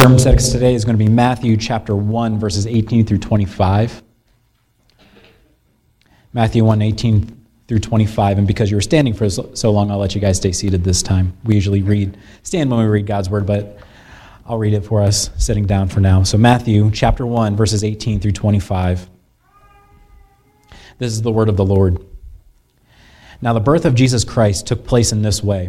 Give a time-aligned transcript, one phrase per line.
[0.00, 4.02] sermon text today is going to be Matthew chapter 1, verses 18 through 25.
[6.32, 8.38] Matthew 1, 18 through 25.
[8.38, 11.02] And because you were standing for so long, I'll let you guys stay seated this
[11.02, 11.36] time.
[11.44, 13.76] We usually read, stand when we read God's word, but
[14.46, 16.22] I'll read it for us sitting down for now.
[16.22, 19.06] So, Matthew chapter 1, verses 18 through 25.
[20.96, 22.02] This is the word of the Lord.
[23.42, 25.68] Now, the birth of Jesus Christ took place in this way.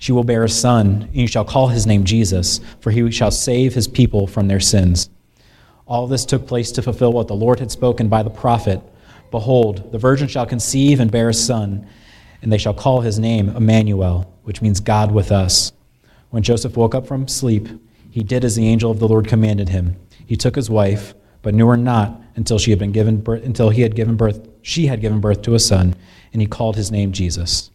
[0.00, 3.30] She will bear a son, and you shall call his name Jesus, for he shall
[3.30, 5.10] save his people from their sins.
[5.86, 8.80] All this took place to fulfill what the Lord had spoken by the prophet
[9.30, 11.86] Behold, the virgin shall conceive and bear a son,
[12.42, 15.72] and they shall call his name Emmanuel, which means God with us.
[16.30, 17.68] When Joseph woke up from sleep,
[18.10, 19.96] he did as the angel of the Lord commanded him.
[20.26, 23.70] He took his wife, but knew her not until she had been given birth, until
[23.70, 25.94] he had given birth, she had given birth to a son,
[26.32, 27.70] and he called his name Jesus.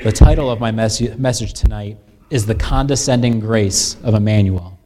[0.00, 4.78] The title of my message tonight is The Condescending Grace of Emmanuel.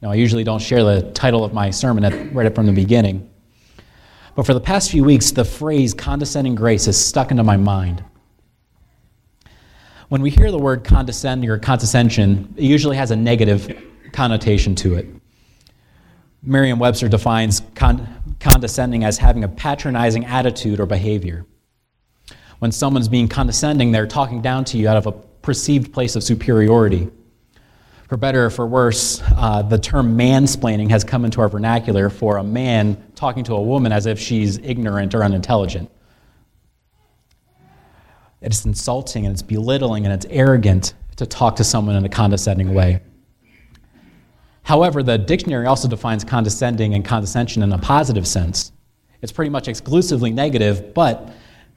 [0.00, 3.30] Now, I usually don't share the title of my sermon at, right from the beginning,
[4.34, 8.02] but for the past few weeks, the phrase condescending grace has stuck into my mind.
[10.08, 14.94] When we hear the word condescending or condescension, it usually has a negative connotation to
[14.94, 15.06] it.
[16.42, 21.46] Merriam Webster defines con- condescending as having a patronizing attitude or behavior
[22.64, 26.22] when someone's being condescending, they're talking down to you out of a perceived place of
[26.22, 27.10] superiority.
[28.08, 32.38] For better or for worse, uh, the term mansplaining has come into our vernacular for
[32.38, 35.90] a man talking to a woman as if she's ignorant or unintelligent.
[38.40, 42.72] It's insulting and it's belittling and it's arrogant to talk to someone in a condescending
[42.72, 43.02] way.
[44.62, 48.72] However, the dictionary also defines condescending and condescension in a positive sense.
[49.20, 51.30] It's pretty much exclusively negative, but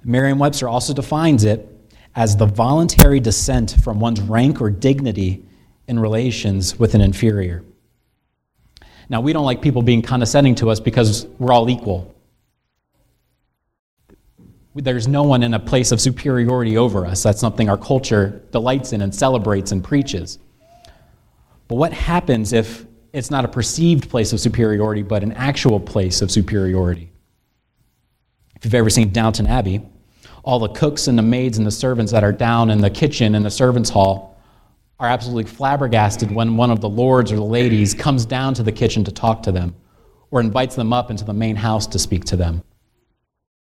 [0.03, 1.67] Merriam Webster also defines it
[2.15, 5.45] as the voluntary descent from one's rank or dignity
[5.87, 7.63] in relations with an inferior.
[9.09, 12.13] Now, we don't like people being condescending to us because we're all equal.
[14.75, 17.23] There's no one in a place of superiority over us.
[17.23, 20.39] That's something our culture delights in and celebrates and preaches.
[21.67, 26.21] But what happens if it's not a perceived place of superiority, but an actual place
[26.21, 27.11] of superiority?
[28.57, 29.81] If you've ever seen Downton Abbey,
[30.43, 33.35] all the cooks and the maids and the servants that are down in the kitchen
[33.35, 34.41] and the servants' hall
[34.99, 38.71] are absolutely flabbergasted when one of the lords or the ladies comes down to the
[38.71, 39.75] kitchen to talk to them
[40.31, 42.63] or invites them up into the main house to speak to them.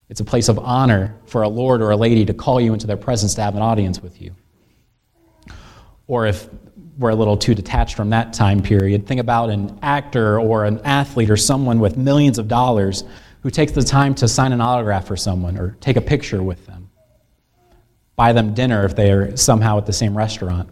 [0.09, 2.85] It's a place of honor for a lord or a lady to call you into
[2.85, 4.35] their presence to have an audience with you.
[6.05, 6.47] Or if
[6.99, 10.81] we're a little too detached from that time period, think about an actor or an
[10.83, 13.03] athlete or someone with millions of dollars
[13.43, 16.65] who takes the time to sign an autograph for someone or take a picture with
[16.65, 16.89] them,
[18.15, 20.69] buy them dinner if they are somehow at the same restaurant,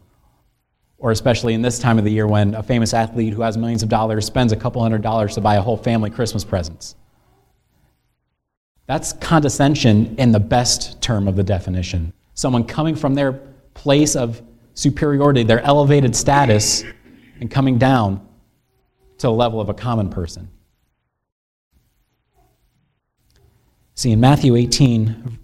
[0.97, 3.83] or especially in this time of the year when a famous athlete who has millions
[3.83, 6.95] of dollars spends a couple hundred dollars to buy a whole family Christmas presents.
[8.87, 12.13] That's condescension in the best term of the definition.
[12.35, 13.33] Someone coming from their
[13.73, 14.41] place of
[14.75, 16.85] superiority, their elevated status,
[17.41, 18.25] and coming down
[19.17, 20.49] to the level of a common person.
[24.01, 25.37] See, in Matthew 18,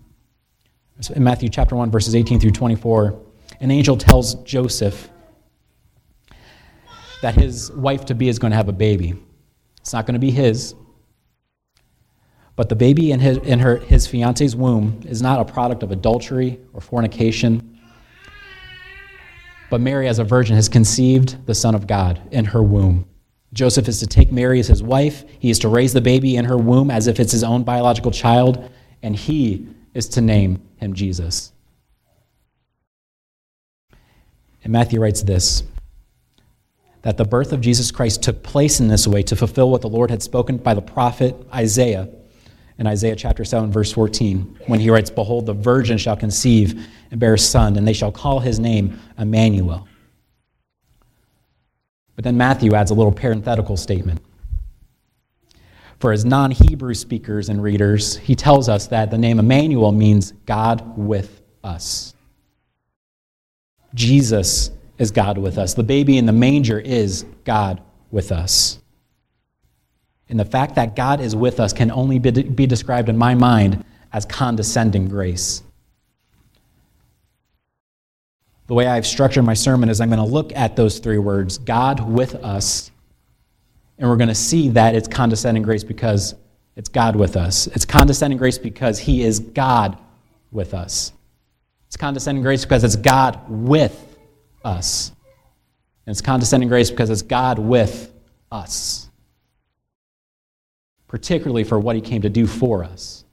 [1.13, 3.21] in Matthew chapter 1, verses 18 through 24,
[3.59, 5.11] an angel tells Joseph
[7.21, 9.13] that his wife to be is going to have a baby.
[9.79, 10.73] It's not going to be his,
[12.55, 15.91] but the baby in his, in her, his fiance's womb is not a product of
[15.91, 17.77] adultery or fornication.
[19.69, 23.07] But Mary, as a virgin, has conceived the Son of God in her womb.
[23.53, 25.23] Joseph is to take Mary as his wife.
[25.39, 28.11] He is to raise the baby in her womb as if it's his own biological
[28.11, 28.69] child,
[29.01, 31.53] and he is to name him Jesus.
[34.63, 35.63] And Matthew writes this
[37.03, 39.87] that the birth of Jesus Christ took place in this way to fulfill what the
[39.87, 42.09] Lord had spoken by the prophet Isaiah
[42.79, 47.19] in Isaiah chapter 7, verse 14, when he writes, Behold, the virgin shall conceive and
[47.19, 49.87] bear a son, and they shall call his name Emmanuel
[52.17, 54.19] but then Matthew adds a little parenthetical statement.
[55.99, 60.31] For his non Hebrew speakers and readers, he tells us that the name Emmanuel means
[60.47, 62.15] God with us.
[63.93, 65.75] Jesus is God with us.
[65.75, 68.79] The baby in the manger is God with us.
[70.27, 73.35] And the fact that God is with us can only be, be described in my
[73.35, 75.61] mind as condescending grace.
[78.67, 81.57] The way I've structured my sermon is I'm going to look at those three words
[81.57, 82.91] God with us,
[83.97, 86.35] and we're going to see that it's condescending grace because
[86.75, 87.67] it's God with us.
[87.67, 89.97] It's condescending grace because He is God
[90.51, 91.13] with us.
[91.87, 94.17] It's condescending grace because it's God with
[94.63, 95.13] us.
[96.05, 98.13] And it's condescending grace because it's God with
[98.51, 99.09] us,
[101.07, 103.23] particularly for what He came to do for us.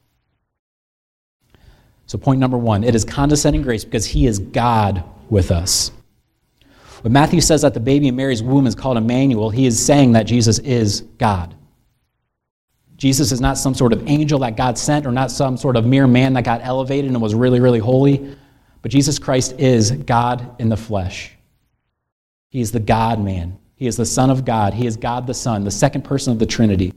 [2.07, 5.03] So, point number one it is condescending grace because He is God
[5.35, 5.91] with us.
[7.03, 10.13] When Matthew says that the baby in Mary's womb is called Emmanuel, he is saying
[10.13, 11.55] that Jesus is God.
[12.97, 15.85] Jesus is not some sort of angel that God sent or not some sort of
[15.85, 18.37] mere man that got elevated and was really, really holy,
[18.81, 21.33] but Jesus Christ is God in the flesh.
[22.49, 23.59] He is the God man.
[23.75, 24.73] He is the Son of God.
[24.73, 26.95] He is God the Son, the second person of the Trinity.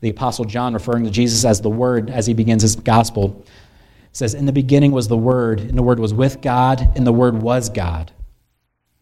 [0.00, 3.44] The Apostle John, referring to Jesus as the Word as he begins his gospel,
[4.14, 7.12] says, In the beginning was the Word, and the Word was with God, and the
[7.12, 8.12] Word was God.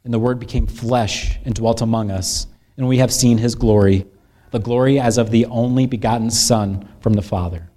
[0.05, 4.07] And the Word became flesh and dwelt among us, and we have seen his glory,
[4.51, 7.71] the glory as of the only begotten Son from the Father.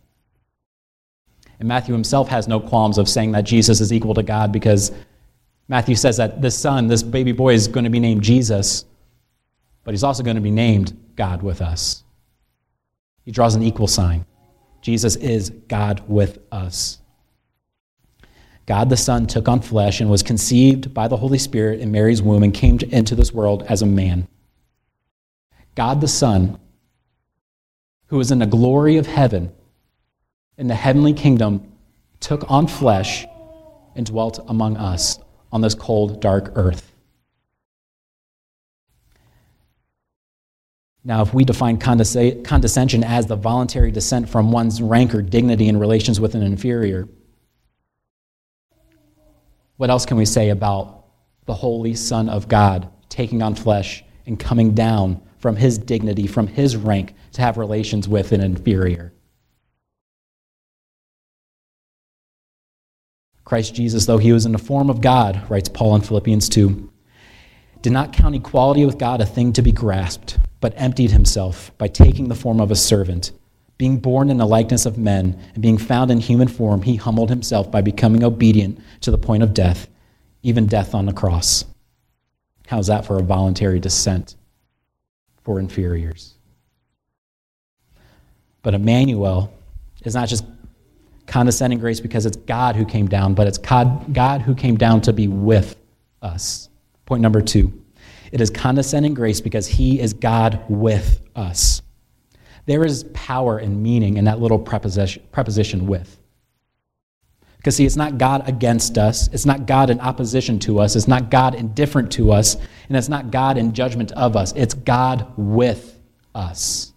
[1.60, 4.92] And Matthew himself has no qualms of saying that Jesus is equal to God because
[5.68, 8.86] Matthew says that this son, this baby boy, is going to be named Jesus,
[9.84, 12.04] but he's also going to be named God with us.
[13.24, 14.26] He draws an equal sign.
[14.82, 17.00] Jesus is God with us.
[18.66, 22.22] God the Son took on flesh and was conceived by the Holy Spirit in Mary's
[22.22, 24.28] womb and came into this world as a man.
[25.76, 26.60] God the Son,
[28.08, 29.52] who was in the glory of heaven,
[30.58, 31.72] in the heavenly kingdom,
[32.20, 33.26] took on flesh
[33.96, 35.20] and dwelt among us
[35.52, 36.92] on this cold, dark earth.
[41.04, 45.78] Now, if we define condescension as the voluntary descent from one's rank or dignity in
[45.78, 47.08] relations with an inferior,
[49.78, 51.06] what else can we say about
[51.46, 56.48] the Holy Son of God taking on flesh and coming down from his dignity, from
[56.48, 59.14] his rank, to have relations with an inferior?
[63.44, 66.92] Christ Jesus, though he was in the form of God, writes Paul in Philippians 2,
[67.84, 71.88] did not count equality with God a thing to be grasped, but emptied himself by
[71.88, 73.32] taking the form of a servant
[73.78, 77.30] being born in the likeness of men and being found in human form, he humbled
[77.30, 79.88] himself by becoming obedient to the point of death,
[80.44, 81.66] even death on the cross.
[82.68, 84.36] How's that for a voluntary descent
[85.44, 86.34] for inferiors?
[88.64, 89.54] But Emmanuel
[90.04, 90.46] is not just
[91.28, 95.02] condescending grace because it's God who came down, but it's God, God who came down
[95.02, 95.76] to be with
[96.22, 96.70] us.
[97.06, 97.74] Point number two
[98.32, 101.82] it is condescending grace because he is God with us.
[102.66, 106.20] There is power and meaning in that little preposition, preposition with.
[107.58, 111.08] Because, see, it's not God against us, it's not God in opposition to us, it's
[111.08, 112.56] not God indifferent to us,
[112.88, 114.54] and it's not God in judgment of us.
[114.56, 116.00] It's God with
[116.36, 116.94] us.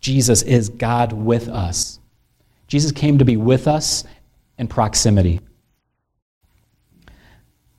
[0.00, 1.98] Jesus is God with us.
[2.66, 4.04] Jesus came to be with us
[4.58, 5.40] in proximity.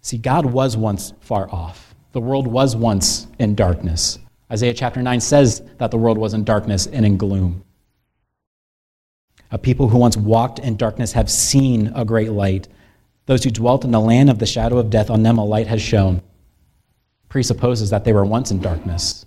[0.01, 1.95] See, God was once far off.
[2.11, 4.19] The world was once in darkness.
[4.51, 7.63] Isaiah chapter 9 says that the world was in darkness and in gloom.
[9.51, 12.67] A people who once walked in darkness have seen a great light.
[13.25, 15.67] Those who dwelt in the land of the shadow of death, on them a light
[15.67, 16.21] has shone.
[17.29, 19.25] Presupposes that they were once in darkness,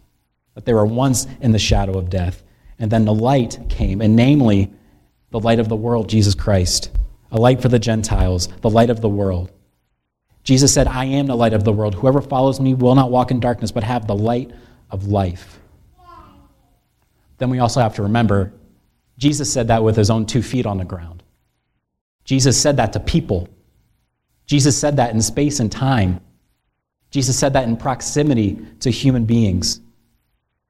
[0.54, 2.42] that they were once in the shadow of death.
[2.78, 4.72] And then the light came, and namely,
[5.30, 6.90] the light of the world, Jesus Christ,
[7.30, 9.52] a light for the Gentiles, the light of the world.
[10.42, 11.94] Jesus said, I am the light of the world.
[11.94, 14.50] Whoever follows me will not walk in darkness, but have the light
[14.92, 15.58] of life.
[17.38, 18.52] Then we also have to remember
[19.18, 21.22] Jesus said that with his own two feet on the ground.
[22.24, 23.48] Jesus said that to people.
[24.46, 26.20] Jesus said that in space and time.
[27.10, 29.80] Jesus said that in proximity to human beings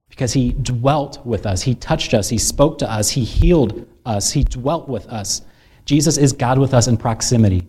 [0.09, 1.63] because he dwelt with us.
[1.63, 2.29] He touched us.
[2.29, 3.09] He spoke to us.
[3.09, 4.31] He healed us.
[4.31, 5.41] He dwelt with us.
[5.87, 7.67] Jesus is God with us in proximity.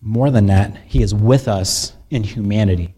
[0.00, 2.94] More than that, he is with us in humanity.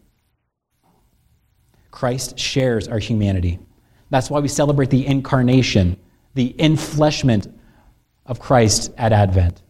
[1.90, 3.58] Christ shares our humanity.
[4.10, 5.96] That's why we celebrate the incarnation,
[6.34, 7.52] the enfleshment
[8.26, 9.62] of Christ at Advent.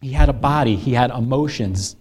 [0.00, 1.96] He had a body, he had emotions.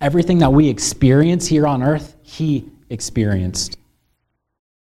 [0.00, 3.76] Everything that we experience here on earth, he experienced.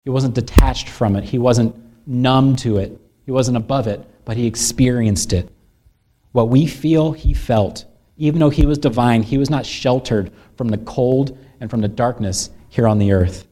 [0.03, 1.75] He wasn't detached from it, he wasn't
[2.07, 5.49] numb to it, he wasn't above it, but he experienced it.
[6.31, 7.85] What we feel, he felt.
[8.17, 11.87] Even though he was divine, he was not sheltered from the cold and from the
[11.87, 13.47] darkness here on the earth.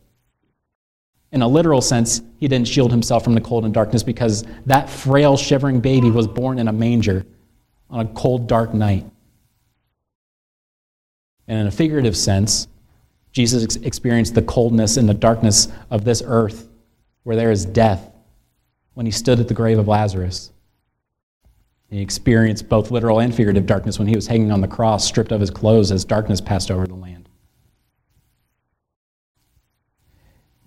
[1.32, 4.90] In a literal sense, he didn't shield himself from the cold and darkness because that
[4.90, 7.26] frail, shivering baby was born in a manger
[7.90, 9.06] on a cold, dark night.
[11.48, 12.68] And in a figurative sense,
[13.32, 16.70] Jesus ex- experienced the coldness and the darkness of this earth
[17.24, 18.12] where there is death
[18.94, 20.53] when he stood at the grave of Lazarus.
[21.94, 25.32] He experienced both literal and figurative darkness when he was hanging on the cross, stripped
[25.32, 27.30] of his clothes as darkness passed over the land.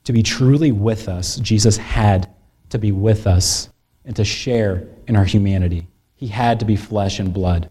[0.04, 2.32] To be truly with us, Jesus had
[2.70, 3.68] to be with us
[4.04, 5.88] and to share in our humanity.
[6.14, 7.70] He had to be flesh and blood.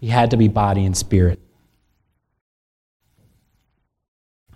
[0.00, 1.38] He had to be body and spirit.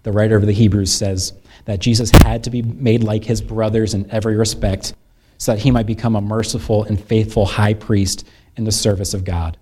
[0.02, 1.34] The writer of the Hebrews says
[1.66, 4.92] that Jesus had to be made like his brothers in every respect
[5.38, 8.26] so that he might become a merciful and faithful high priest
[8.56, 9.56] in the service of God.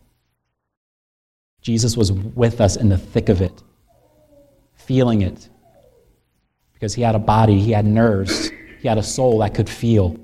[1.61, 3.63] Jesus was with us in the thick of it,
[4.75, 5.49] feeling it,
[6.75, 8.51] because he had a body, he had nerves,
[8.81, 10.19] he had a soul that could feel.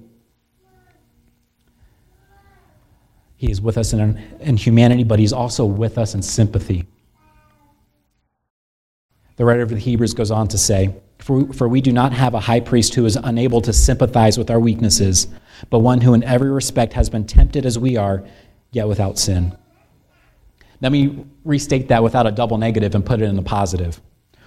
[3.37, 6.85] He is with us in, in humanity, but he's also with us in sympathy.
[9.37, 10.95] The writer of the Hebrews goes on to say,
[11.31, 14.51] for, for we do not have a high priest who is unable to sympathize with
[14.51, 15.29] our weaknesses,
[15.71, 18.25] but one who in every respect has been tempted as we are,
[18.73, 19.57] yet without sin.
[20.81, 24.01] Let me restate that without a double negative and put it in the positive.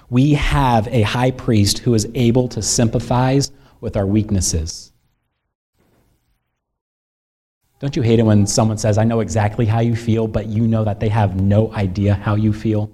[0.10, 3.50] We have a high priest who is able to sympathize
[3.80, 4.92] with our weaknesses.
[7.80, 10.68] Don't you hate it when someone says, I know exactly how you feel, but you
[10.68, 12.92] know that they have no idea how you feel?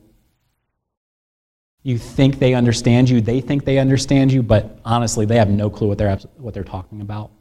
[1.83, 5.69] You think they understand you, they think they understand you, but honestly, they have no
[5.69, 7.31] clue what they're, what they're talking about.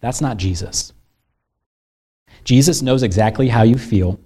[0.00, 0.92] That's not Jesus.
[2.44, 4.18] Jesus knows exactly how you feel.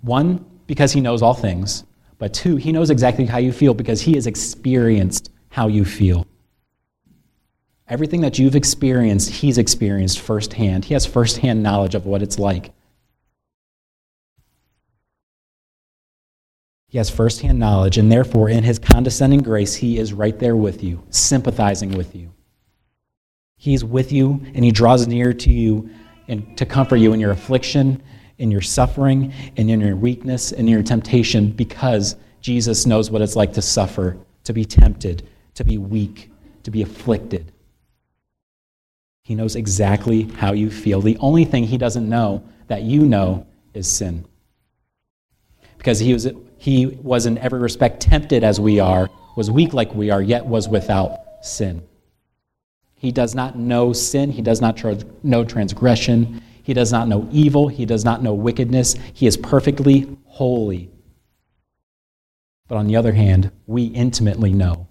[0.00, 1.84] One, because he knows all things,
[2.18, 6.26] but two, he knows exactly how you feel because he has experienced how you feel.
[7.88, 10.84] Everything that you've experienced, he's experienced firsthand.
[10.84, 12.72] He has firsthand knowledge of what it's like.
[16.88, 20.82] He has firsthand knowledge, and therefore, in his condescending grace, he is right there with
[20.82, 22.32] you, sympathizing with you.
[23.58, 25.90] He's with you, and he draws near to you
[26.28, 28.02] and to comfort you in your affliction,
[28.38, 33.20] in your suffering, and in your weakness, and in your temptation, because Jesus knows what
[33.20, 36.30] it's like to suffer, to be tempted, to be weak,
[36.62, 37.52] to be afflicted.
[39.24, 41.02] He knows exactly how you feel.
[41.02, 44.24] The only thing he doesn't know that you know is sin.
[45.78, 49.94] Because he was he was in every respect tempted as we are, was weak like
[49.94, 51.82] we are, yet was without sin.
[52.96, 54.32] He does not know sin.
[54.32, 56.42] He does not tra- know transgression.
[56.64, 57.68] He does not know evil.
[57.68, 58.96] He does not know wickedness.
[59.14, 60.90] He is perfectly holy.
[62.66, 64.88] But on the other hand, we intimately know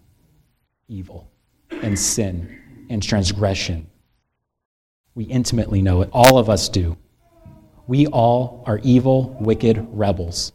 [0.87, 1.29] evil
[1.69, 3.87] and sin and transgression.
[5.13, 6.09] We intimately know it.
[6.13, 6.97] All of us do.
[7.87, 10.53] We all are evil, wicked rebels.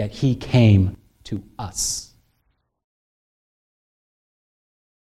[0.00, 2.14] Yet he came to us.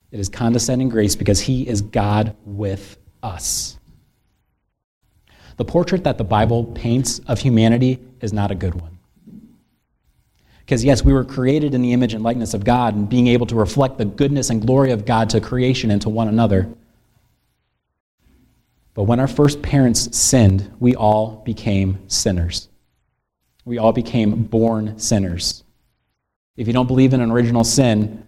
[0.10, 3.77] It is condescending grace because he is God with us.
[5.58, 8.98] The portrait that the Bible paints of humanity is not a good one.
[10.62, 13.46] Because, yes, we were created in the image and likeness of God, and being able
[13.46, 16.67] to reflect the goodness and glory of God to creation and to one another.
[18.96, 22.69] But when our first parents sinned, we all became sinners
[23.66, 25.63] we all became born sinners.
[26.56, 28.25] If you don't believe in an original sin,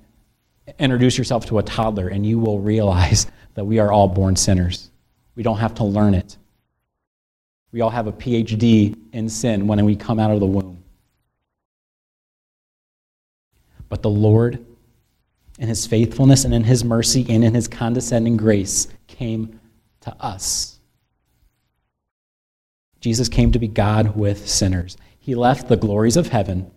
[0.80, 4.90] introduce yourself to a toddler and you will realize that we are all born sinners.
[5.36, 6.38] We don't have to learn it.
[7.72, 10.84] We all have a PhD in sin when we come out of the womb.
[13.88, 14.66] But the Lord,
[15.60, 19.60] in his faithfulness and in his mercy and in his condescending grace, came
[20.02, 20.80] to us.
[23.00, 24.96] Jesus came to be God with sinners.
[25.22, 26.72] He left the glories of heaven.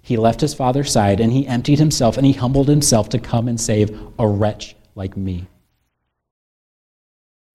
[0.00, 3.46] He left his father's side and he emptied himself and he humbled himself to come
[3.46, 5.46] and save a wretch like me.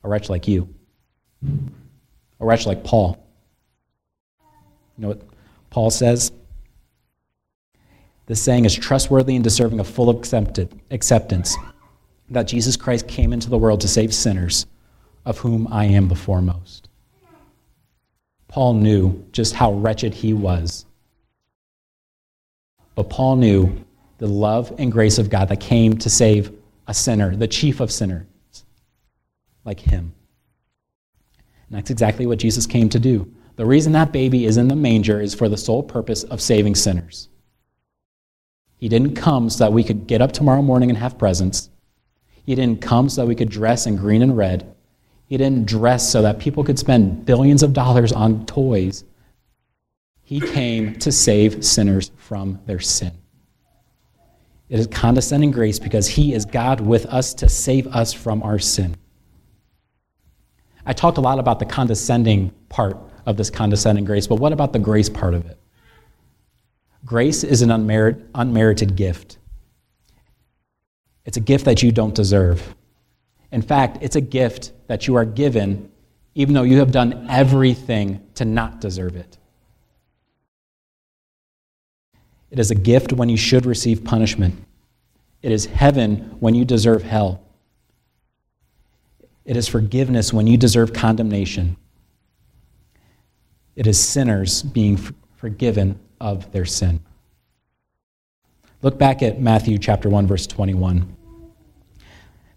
[0.04, 0.74] A wretch like you.
[1.44, 3.18] A wretch like Paul.
[4.40, 5.24] You know what
[5.72, 6.32] Paul says?
[8.28, 11.58] This saying is trustworthy and deserving of full acceptance
[12.30, 14.66] that Jesus Christ came into the world to save sinners,
[15.26, 16.87] of whom I am the foremost.
[18.48, 20.86] Paul knew just how wretched he was.
[22.96, 23.86] But Paul knew
[24.18, 26.52] the love and grace of God that came to save
[26.88, 28.26] a sinner, the chief of sinners,
[29.66, 30.14] like him.
[31.70, 33.32] And that's exactly what Jesus came to do.
[33.58, 36.76] The reason that baby is in the manger is for the sole purpose of saving
[36.76, 37.28] sinners.
[38.78, 41.70] He didn't come so that we could get up tomorrow morning and have presents.
[42.46, 44.76] He didn't come so that we could dress in green and red.
[45.28, 49.04] He didn't dress so that people could spend billions of dollars on toys.
[50.24, 53.12] He came to save sinners from their sin.
[54.70, 58.60] It is condescending grace because He is God with us to save us from our
[58.60, 58.96] sin.
[60.86, 64.72] I talked a lot about the condescending part of this condescending grace, but what about
[64.72, 65.60] the grace part of it?
[67.06, 69.38] Grace is an unmerit, unmerited gift.
[71.26, 72.76] It's a gift that you don't deserve.
[73.52, 75.92] In fact, it's a gift that you are given
[76.38, 79.40] even though you have done everything to not deserve it.
[82.52, 84.54] It is a gift when you should receive punishment.
[85.42, 87.42] It is heaven when you deserve hell.
[89.46, 91.76] It is forgiveness when you deserve condemnation.
[93.76, 95.00] It is sinners being
[95.38, 97.00] forgiven of their sin.
[98.84, 101.17] Look back at Matthew chapter 1 verse 21.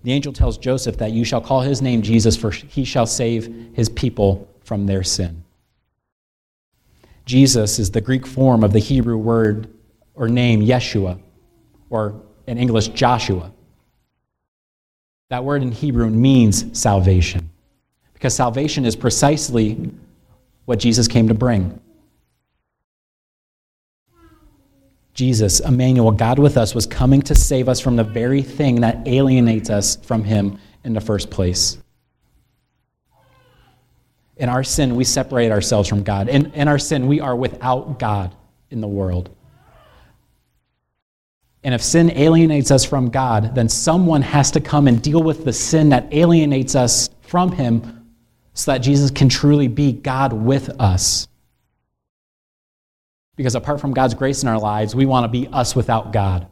[0.02, 3.74] The angel tells Joseph that you shall call his name Jesus, for he shall save
[3.74, 5.44] his people from their sin.
[7.26, 9.68] Jesus is the Greek form of the Hebrew word
[10.14, 11.20] or name Yeshua,
[11.90, 13.52] or in English, Joshua.
[15.28, 17.50] That word in Hebrew means salvation,
[18.14, 19.92] because salvation is precisely
[20.64, 21.80] what Jesus came to bring.
[25.20, 29.06] Jesus, Emmanuel, God with us, was coming to save us from the very thing that
[29.06, 31.76] alienates us from Him in the first place.
[34.38, 36.30] In our sin, we separate ourselves from God.
[36.30, 38.34] In, in our sin, we are without God
[38.70, 39.28] in the world.
[41.62, 45.44] And if sin alienates us from God, then someone has to come and deal with
[45.44, 48.06] the sin that alienates us from Him
[48.54, 51.28] so that Jesus can truly be God with us.
[53.40, 56.46] Because apart from God's grace in our lives, we want to be us without God.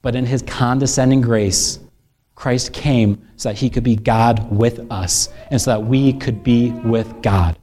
[0.00, 1.78] But in his condescending grace,
[2.34, 6.42] Christ came so that he could be God with us and so that we could
[6.42, 7.58] be with God.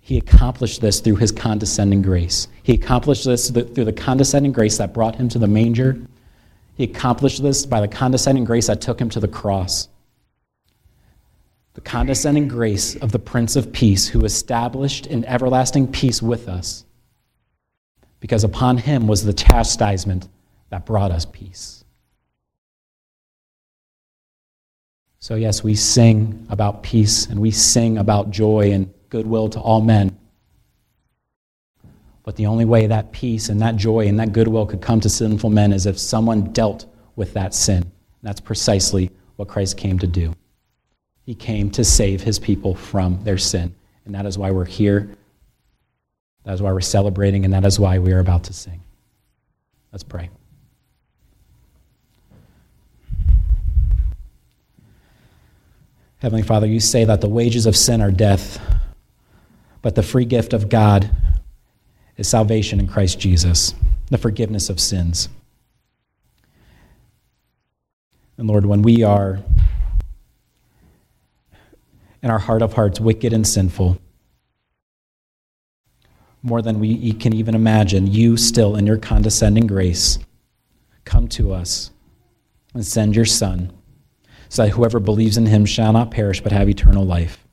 [0.00, 2.48] He accomplished this through his condescending grace.
[2.62, 6.00] He accomplished this through the condescending grace that brought him to the manger.
[6.78, 9.90] He accomplished this by the condescending grace that took him to the cross
[11.76, 16.86] the condescending grace of the Prince of Peace, who established an everlasting peace with us,
[18.18, 20.26] because upon him was the chastisement
[20.70, 21.84] that brought us peace.
[25.18, 29.82] So, yes, we sing about peace and we sing about joy and goodwill to all
[29.82, 30.16] men.
[32.22, 35.10] But the only way that peace and that joy and that goodwill could come to
[35.10, 36.86] sinful men is if someone dealt
[37.16, 37.92] with that sin.
[38.22, 40.32] That's precisely what Christ came to do.
[41.26, 43.74] He came to save his people from their sin.
[44.04, 45.10] And that is why we're here.
[46.44, 48.80] That is why we're celebrating, and that is why we are about to sing.
[49.90, 50.30] Let's pray.
[56.18, 58.60] Heavenly Father, you say that the wages of sin are death,
[59.82, 61.10] but the free gift of God
[62.16, 63.74] is salvation in Christ Jesus,
[64.10, 65.28] the forgiveness of sins.
[68.38, 69.40] And Lord, when we are
[72.26, 73.96] in our heart of hearts, wicked and sinful.
[76.42, 80.18] More than we can even imagine, you still, in your condescending grace,
[81.04, 81.92] come to us
[82.74, 83.72] and send your Son,
[84.48, 87.46] so that whoever believes in him shall not perish but have eternal life.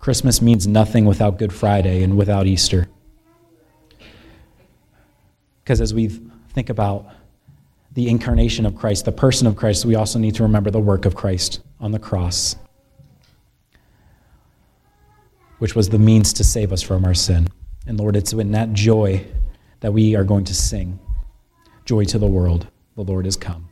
[0.00, 2.88] Christmas means nothing without Good Friday and without Easter.
[5.62, 6.08] Because as we
[6.48, 7.06] think about
[7.96, 11.06] the incarnation of Christ, the person of Christ, we also need to remember the work
[11.06, 12.54] of Christ on the cross,
[15.58, 17.48] which was the means to save us from our sin.
[17.86, 19.26] And Lord, it's in that joy
[19.80, 21.00] that we are going to sing
[21.86, 23.68] Joy to the world, the Lord is come.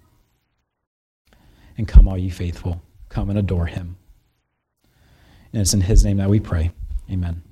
[1.76, 3.96] And come, all ye faithful, come and adore him.
[5.52, 6.70] And it's in his name that we pray.
[7.10, 7.42] Amen.